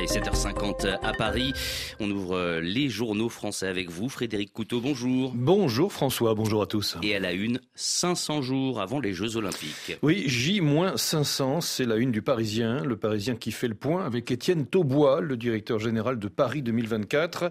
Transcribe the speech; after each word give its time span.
Allez, 0.00 0.08
7h50 0.08 0.98
à 1.02 1.12
Paris. 1.12 1.52
On 1.98 2.10
ouvre 2.10 2.60
les 2.60 2.88
journaux 2.88 3.28
français 3.28 3.66
avec 3.66 3.90
vous. 3.90 4.08
Frédéric 4.08 4.50
Couteau, 4.50 4.80
bonjour. 4.80 5.32
Bonjour 5.34 5.92
François, 5.92 6.34
bonjour 6.34 6.62
à 6.62 6.66
tous. 6.66 6.96
Et 7.02 7.14
à 7.14 7.18
la 7.18 7.32
une, 7.32 7.60
500 7.74 8.40
jours 8.40 8.80
avant 8.80 8.98
les 8.98 9.12
Jeux 9.12 9.36
Olympiques. 9.36 9.98
Oui, 10.00 10.24
J-500, 10.26 11.60
c'est 11.60 11.84
la 11.84 11.96
une 11.96 12.12
du 12.12 12.22
Parisien. 12.22 12.82
Le 12.82 12.96
Parisien 12.96 13.36
qui 13.36 13.52
fait 13.52 13.68
le 13.68 13.74
point 13.74 14.06
avec 14.06 14.30
Étienne 14.30 14.64
Taubois, 14.64 15.20
le 15.20 15.36
directeur 15.36 15.78
général 15.78 16.18
de 16.18 16.28
Paris 16.28 16.62
2024. 16.62 17.50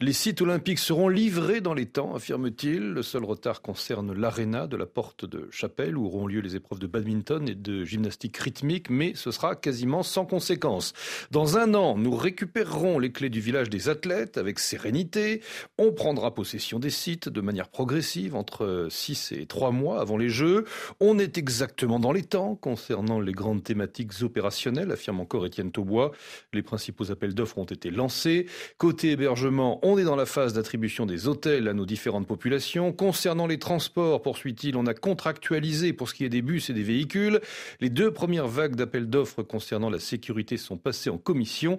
Les 0.00 0.14
sites 0.14 0.40
olympiques 0.40 0.78
seront 0.78 1.10
livrés 1.10 1.60
dans 1.60 1.74
les 1.74 1.84
temps, 1.84 2.14
affirme-t-il. 2.14 2.80
Le 2.80 3.02
seul 3.02 3.24
retard 3.24 3.60
concerne 3.60 4.14
l'aréna 4.14 4.66
de 4.66 4.78
la 4.78 4.86
porte 4.86 5.26
de 5.26 5.48
Chapelle 5.50 5.98
où 5.98 6.06
auront 6.06 6.26
lieu 6.26 6.40
les 6.40 6.56
épreuves 6.56 6.78
de 6.78 6.86
badminton 6.86 7.46
et 7.46 7.54
de 7.54 7.84
gymnastique 7.84 8.38
rythmique, 8.38 8.88
mais 8.88 9.12
ce 9.14 9.30
sera 9.30 9.54
quasiment 9.54 10.02
sans 10.02 10.24
conséquence. 10.24 10.94
Dans 11.30 11.58
un 11.58 11.74
an, 11.74 11.90
nous 12.00 12.14
récupérerons 12.14 12.98
les 12.98 13.12
clés 13.12 13.30
du 13.30 13.40
village 13.40 13.70
des 13.70 13.88
athlètes 13.88 14.38
avec 14.38 14.58
sérénité. 14.58 15.42
On 15.78 15.92
prendra 15.92 16.34
possession 16.34 16.78
des 16.78 16.90
sites 16.90 17.28
de 17.28 17.40
manière 17.40 17.68
progressive 17.68 18.34
entre 18.34 18.88
6 18.90 19.32
et 19.32 19.46
3 19.46 19.70
mois 19.70 20.00
avant 20.00 20.16
les 20.16 20.28
Jeux. 20.28 20.64
On 21.00 21.18
est 21.18 21.38
exactement 21.38 22.00
dans 22.00 22.12
les 22.12 22.22
temps 22.22 22.54
concernant 22.54 23.20
les 23.20 23.32
grandes 23.32 23.62
thématiques 23.62 24.22
opérationnelles, 24.22 24.90
affirme 24.90 25.20
encore 25.20 25.46
Étienne 25.46 25.72
Taubois. 25.72 26.12
Les 26.52 26.62
principaux 26.62 27.10
appels 27.10 27.34
d'offres 27.34 27.58
ont 27.58 27.64
été 27.64 27.90
lancés. 27.90 28.46
Côté 28.78 29.10
hébergement, 29.12 29.78
on 29.82 29.98
est 29.98 30.04
dans 30.04 30.16
la 30.16 30.26
phase 30.26 30.52
d'attribution 30.52 31.06
des 31.06 31.28
hôtels 31.28 31.68
à 31.68 31.74
nos 31.74 31.86
différentes 31.86 32.26
populations. 32.26 32.92
Concernant 32.92 33.46
les 33.46 33.58
transports, 33.58 34.22
poursuit-il, 34.22 34.76
on 34.76 34.86
a 34.86 34.94
contractualisé 34.94 35.92
pour 35.92 36.08
ce 36.08 36.14
qui 36.14 36.24
est 36.24 36.28
des 36.28 36.42
bus 36.42 36.70
et 36.70 36.72
des 36.72 36.82
véhicules. 36.82 37.40
Les 37.80 37.90
deux 37.90 38.12
premières 38.12 38.48
vagues 38.48 38.76
d'appels 38.76 39.08
d'offres 39.08 39.42
concernant 39.42 39.90
la 39.90 39.98
sécurité 39.98 40.56
sont 40.56 40.76
passées 40.76 41.10
en 41.10 41.18
commission. 41.18 41.78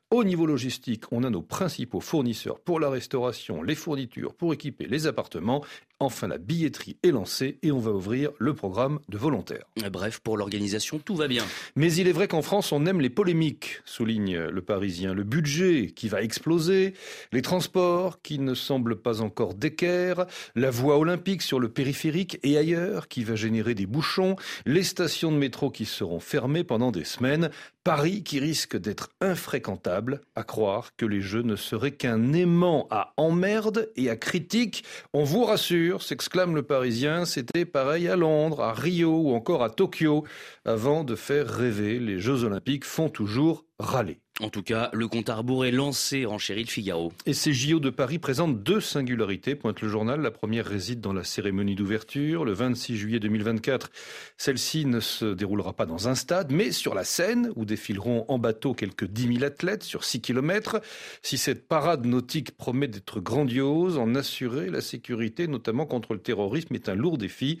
Au 0.13 0.25
niveau 0.25 0.45
logistique, 0.45 1.05
on 1.11 1.23
a 1.23 1.29
nos 1.29 1.41
principaux 1.41 2.01
fournisseurs 2.01 2.59
pour 2.59 2.81
la 2.81 2.89
restauration, 2.89 3.63
les 3.63 3.75
fournitures 3.75 4.33
pour 4.33 4.53
équiper 4.53 4.85
les 4.85 5.07
appartements. 5.07 5.63
Enfin, 6.01 6.27
la 6.27 6.37
billetterie 6.37 6.97
est 7.01 7.11
lancée 7.11 7.59
et 7.61 7.71
on 7.71 7.79
va 7.79 7.91
ouvrir 7.91 8.31
le 8.37 8.53
programme 8.53 8.99
de 9.07 9.17
volontaires. 9.17 9.63
Bref, 9.89 10.19
pour 10.19 10.35
l'organisation, 10.35 10.99
tout 10.99 11.15
va 11.15 11.29
bien. 11.29 11.45
Mais 11.77 11.93
il 11.93 12.09
est 12.09 12.11
vrai 12.11 12.27
qu'en 12.27 12.41
France, 12.41 12.73
on 12.73 12.85
aime 12.87 12.99
les 12.99 13.09
polémiques, 13.09 13.79
souligne 13.85 14.37
le 14.37 14.61
Parisien. 14.61 15.13
Le 15.13 15.23
budget 15.23 15.93
qui 15.95 16.09
va 16.09 16.23
exploser, 16.23 16.93
les 17.31 17.41
transports 17.41 18.21
qui 18.21 18.37
ne 18.39 18.53
semblent 18.53 18.99
pas 18.99 19.21
encore 19.21 19.53
d'équerre, 19.53 20.25
la 20.55 20.71
voie 20.71 20.97
olympique 20.97 21.43
sur 21.43 21.59
le 21.59 21.69
périphérique 21.69 22.37
et 22.43 22.57
ailleurs 22.57 23.07
qui 23.07 23.23
va 23.23 23.35
générer 23.35 23.75
des 23.75 23.85
bouchons, 23.85 24.35
les 24.65 24.83
stations 24.83 25.31
de 25.31 25.37
métro 25.37 25.69
qui 25.69 25.85
seront 25.85 26.19
fermées 26.19 26.65
pendant 26.65 26.91
des 26.91 27.05
semaines. 27.05 27.49
Paris 27.83 28.23
qui 28.23 28.39
risque 28.39 28.77
d'être 28.77 29.09
infréquentable, 29.21 30.00
à 30.35 30.43
croire 30.43 30.95
que 30.95 31.05
les 31.05 31.21
Jeux 31.21 31.41
ne 31.41 31.55
seraient 31.55 31.91
qu'un 31.91 32.33
aimant 32.33 32.87
à 32.89 33.13
emmerde 33.17 33.91
et 33.95 34.09
à 34.09 34.15
critique. 34.15 34.83
On 35.13 35.23
vous 35.23 35.43
rassure, 35.43 36.01
s'exclame 36.01 36.55
le 36.55 36.63
Parisien, 36.63 37.25
c'était 37.25 37.65
pareil 37.65 38.07
à 38.07 38.15
Londres, 38.15 38.61
à 38.61 38.73
Rio 38.73 39.15
ou 39.15 39.33
encore 39.33 39.63
à 39.63 39.69
Tokyo. 39.69 40.25
Avant 40.65 41.03
de 41.03 41.15
faire 41.15 41.47
rêver, 41.47 41.99
les 41.99 42.19
Jeux 42.19 42.43
Olympiques 42.43 42.85
font 42.85 43.09
toujours 43.09 43.65
râler. 43.79 44.19
En 44.41 44.49
tout 44.49 44.63
cas, 44.63 44.89
le 44.91 45.07
compte 45.07 45.29
à 45.29 45.35
rebours 45.35 45.65
est 45.65 45.71
lancé, 45.71 46.25
renchérit 46.25 46.63
le 46.63 46.69
Figaro. 46.69 47.13
Et 47.27 47.33
ces 47.33 47.53
JO 47.53 47.79
de 47.79 47.91
Paris 47.91 48.17
présentent 48.17 48.63
deux 48.63 48.81
singularités, 48.81 49.53
pointe 49.53 49.81
le 49.81 49.87
journal. 49.87 50.19
La 50.19 50.31
première 50.31 50.65
réside 50.65 50.99
dans 50.99 51.13
la 51.13 51.23
cérémonie 51.23 51.75
d'ouverture. 51.75 52.43
Le 52.43 52.53
26 52.53 52.97
juillet 52.97 53.19
2024, 53.19 53.91
celle-ci 54.37 54.87
ne 54.87 54.99
se 54.99 55.25
déroulera 55.35 55.73
pas 55.73 55.85
dans 55.85 56.07
un 56.07 56.15
stade, 56.15 56.51
mais 56.51 56.71
sur 56.71 56.95
la 56.95 57.03
Seine, 57.03 57.51
où 57.55 57.65
défileront 57.65 58.25
en 58.29 58.39
bateau 58.39 58.73
quelques 58.73 59.05
10 59.05 59.33
000 59.35 59.43
athlètes 59.43 59.83
sur 59.83 60.03
6 60.03 60.21
km. 60.21 60.81
Si 61.21 61.37
cette 61.37 61.67
parade 61.67 62.07
nautique 62.07 62.57
promet 62.57 62.87
d'être 62.87 63.19
grandiose, 63.19 63.99
en 63.99 64.15
assurer 64.15 64.71
la 64.71 64.81
sécurité, 64.81 65.47
notamment 65.47 65.85
contre 65.85 66.13
le 66.13 66.19
terrorisme, 66.19 66.73
est 66.73 66.89
un 66.89 66.95
lourd 66.95 67.19
défi. 67.19 67.59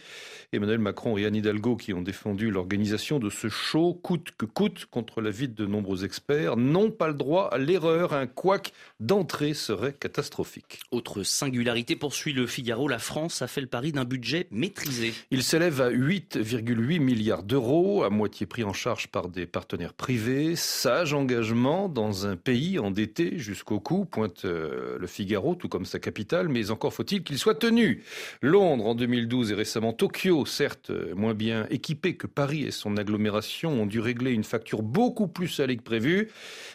Emmanuel 0.51 0.79
Macron 0.79 1.15
et 1.15 1.27
Anne 1.27 1.35
Hidalgo, 1.35 1.75
qui 1.75 1.93
ont 1.93 2.01
défendu 2.01 2.49
l'organisation 2.49 3.19
de 3.19 3.29
ce 3.29 3.49
show, 3.49 3.93
coûte 3.93 4.29
que 4.35 4.47
coûte, 4.47 4.87
contre 4.89 5.21
l'avis 5.21 5.47
de 5.47 5.67
nombreux 5.67 6.05
experts, 6.05 6.57
n'ont 6.71 6.91
pas 6.91 7.07
le 7.07 7.13
droit 7.13 7.49
à 7.51 7.57
l'erreur. 7.57 8.13
Un 8.13 8.27
couac 8.27 8.73
d'entrée 8.99 9.53
serait 9.53 9.93
catastrophique. 9.93 10.79
Autre 10.91 11.23
singularité, 11.23 11.95
poursuit 11.95 12.33
le 12.33 12.47
Figaro, 12.47 12.87
la 12.87 12.99
France 12.99 13.41
a 13.41 13.47
fait 13.47 13.61
le 13.61 13.67
pari 13.67 13.91
d'un 13.91 14.05
budget 14.05 14.47
maîtrisé. 14.51 15.13
Il 15.31 15.43
s'élève 15.43 15.81
à 15.81 15.89
8,8 15.91 16.99
milliards 16.99 17.43
d'euros, 17.43 18.03
à 18.03 18.09
moitié 18.09 18.45
pris 18.45 18.63
en 18.63 18.73
charge 18.73 19.07
par 19.07 19.29
des 19.29 19.45
partenaires 19.45 19.93
privés. 19.93 20.55
Sage 20.55 21.13
engagement 21.13 21.89
dans 21.89 22.27
un 22.27 22.35
pays 22.35 22.79
endetté 22.79 23.37
jusqu'au 23.37 23.79
cou, 23.79 24.05
pointe 24.05 24.45
euh, 24.45 24.97
le 24.99 25.07
Figaro, 25.07 25.55
tout 25.55 25.69
comme 25.69 25.85
sa 25.85 25.99
capitale, 25.99 26.49
mais 26.49 26.71
encore 26.71 26.93
faut-il 26.93 27.23
qu'il 27.23 27.37
soit 27.37 27.55
tenu. 27.55 28.03
Londres 28.41 28.87
en 28.87 28.95
2012 28.95 29.51
et 29.51 29.55
récemment 29.55 29.93
Tokyo, 29.93 30.45
certes 30.45 30.91
moins 31.15 31.33
bien 31.33 31.67
équipés 31.69 32.15
que 32.15 32.27
Paris 32.27 32.63
et 32.63 32.71
son 32.71 32.97
agglomération, 32.97 33.81
ont 33.81 33.85
dû 33.85 33.99
régler 33.99 34.31
une 34.31 34.43
facture 34.43 34.81
beaucoup 34.81 35.27
plus 35.27 35.47
salée 35.47 35.77
que 35.77 35.83
prévu. 35.83 36.29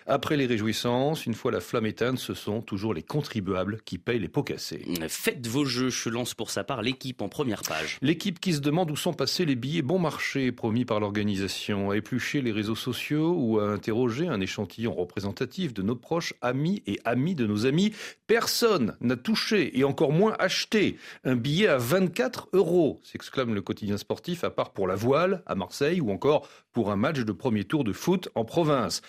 Après 0.06 0.36
les 0.36 0.46
réjouissances, 0.46 1.26
une 1.26 1.34
fois 1.34 1.52
la 1.52 1.60
flamme 1.60 1.86
éteinte, 1.86 2.18
ce 2.18 2.34
sont 2.34 2.62
toujours 2.62 2.94
les 2.94 3.02
contribuables 3.02 3.80
qui 3.84 3.98
payent 3.98 4.18
les 4.18 4.28
pots 4.28 4.42
cassés. 4.42 4.84
Faites 5.08 5.46
vos 5.46 5.64
jeux, 5.64 5.90
je 5.90 6.08
lance 6.08 6.34
pour 6.34 6.50
sa 6.50 6.64
part 6.64 6.82
l'équipe 6.82 7.22
en 7.22 7.28
première 7.28 7.62
page. 7.62 7.98
L'équipe 8.02 8.40
qui 8.40 8.52
se 8.52 8.60
demande 8.60 8.90
où 8.90 8.96
sont 8.96 9.12
passés 9.12 9.44
les 9.44 9.56
billets 9.56 9.82
bon 9.82 9.98
marché 9.98 10.52
promis 10.52 10.84
par 10.84 11.00
l'organisation, 11.00 11.90
à 11.90 11.96
éplucher 11.96 12.42
les 12.42 12.52
réseaux 12.52 12.74
sociaux 12.74 13.34
ou 13.36 13.58
à 13.58 13.68
interroger 13.68 14.28
un 14.28 14.40
échantillon 14.40 14.94
représentatif 14.94 15.74
de 15.74 15.82
nos 15.82 15.96
proches, 15.96 16.34
amis 16.40 16.82
et 16.86 16.98
amis 17.04 17.34
de 17.34 17.46
nos 17.46 17.66
amis. 17.66 17.92
Personne 18.26 18.96
n'a 19.00 19.16
touché 19.16 19.78
et 19.78 19.84
encore 19.84 20.12
moins 20.12 20.34
acheté 20.38 20.96
un 21.24 21.36
billet 21.36 21.68
à 21.68 21.78
24 21.78 22.48
euros, 22.52 23.00
s'exclame 23.02 23.54
le 23.54 23.62
quotidien 23.62 23.96
sportif, 23.96 24.44
à 24.44 24.50
part 24.50 24.70
pour 24.70 24.86
la 24.86 24.94
voile 24.94 25.42
à 25.46 25.54
Marseille 25.54 26.00
ou 26.00 26.10
encore 26.10 26.48
pour 26.72 26.90
un 26.90 26.96
match 26.96 27.20
de 27.20 27.32
premier 27.32 27.64
tour 27.64 27.84
de 27.84 27.92
foot 27.92 28.28
en 28.34 28.44
province. 28.44 29.00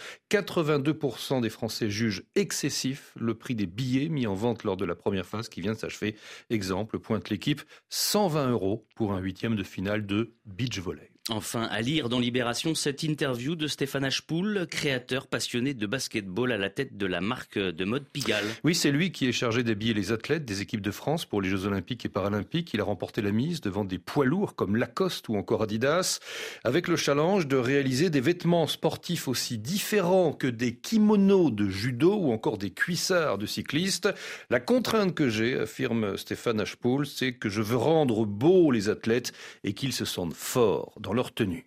82% 0.57 1.41
des 1.41 1.49
Français 1.49 1.89
jugent 1.89 2.23
excessif 2.35 3.13
le 3.15 3.35
prix 3.35 3.53
des 3.53 3.67
billets 3.67 4.09
mis 4.09 4.25
en 4.25 4.33
vente 4.33 4.63
lors 4.63 4.77
de 4.77 4.85
la 4.85 4.95
première 4.95 5.25
phase 5.25 5.49
qui 5.49 5.61
vient 5.61 5.73
de 5.73 5.77
s'achever. 5.77 6.15
Exemple, 6.49 6.97
pointe 6.99 7.29
l'équipe, 7.29 7.61
120 7.89 8.49
euros 8.49 8.87
pour 8.95 9.13
un 9.13 9.19
huitième 9.19 9.55
de 9.55 9.63
finale 9.63 10.05
de 10.05 10.33
beach 10.45 10.79
volley. 10.79 11.11
Enfin, 11.29 11.63
à 11.63 11.81
lire 11.81 12.07
dans 12.07 12.19
Libération 12.19 12.73
cette 12.73 13.03
interview 13.03 13.55
de 13.55 13.67
Stéphane 13.67 14.05
Ashpool, 14.05 14.65
créateur 14.69 15.27
passionné 15.27 15.73
de 15.73 15.85
basketball 15.85 16.53
à 16.53 16.57
la 16.57 16.69
tête 16.69 16.95
de 16.95 17.05
la 17.05 17.19
marque 17.19 17.59
de 17.59 17.85
mode 17.85 18.07
Pigalle. 18.07 18.45
Oui, 18.63 18.73
c'est 18.73 18.91
lui 18.91 19.11
qui 19.11 19.27
est 19.27 19.33
chargé 19.33 19.63
d'habiller 19.63 19.93
les 19.93 20.13
athlètes 20.13 20.45
des 20.45 20.61
équipes 20.61 20.81
de 20.81 20.91
France 20.91 21.25
pour 21.25 21.41
les 21.41 21.49
Jeux 21.49 21.65
Olympiques 21.65 22.05
et 22.05 22.09
Paralympiques. 22.09 22.73
Il 22.73 22.79
a 22.79 22.85
remporté 22.85 23.21
la 23.21 23.31
mise 23.31 23.59
devant 23.59 23.83
des 23.83 23.97
poids 23.97 24.23
lourds 24.23 24.55
comme 24.55 24.77
Lacoste 24.77 25.27
ou 25.27 25.35
encore 25.35 25.63
Adidas, 25.63 26.19
avec 26.63 26.87
le 26.87 26.95
challenge 26.95 27.45
de 27.45 27.57
réaliser 27.57 28.09
des 28.09 28.21
vêtements 28.21 28.67
sportifs 28.67 29.27
aussi 29.27 29.57
différents 29.57 30.31
que 30.31 30.47
des 30.47 30.75
kimonos 30.75 31.51
de 31.51 31.67
judo 31.67 32.15
ou 32.15 32.31
encore 32.31 32.57
des 32.57 32.71
cuissards 32.71 33.37
de 33.37 33.45
cyclistes. 33.45 34.07
La 34.49 34.61
contrainte 34.61 35.13
que 35.13 35.29
j'ai, 35.29 35.59
affirme 35.59 36.15
Stéphane 36.15 36.61
Ashpool, 36.61 37.05
c'est 37.05 37.33
que 37.33 37.49
je 37.49 37.61
veux 37.61 37.75
rendre 37.75 38.25
beaux 38.25 38.71
les 38.71 38.87
athlètes 38.87 39.33
et 39.65 39.73
qu'ils 39.73 39.93
se 39.93 40.05
sentent 40.05 40.33
forts 40.33 40.93
dans 41.01 41.16
leur 41.17 41.33
tenue. 41.33 41.65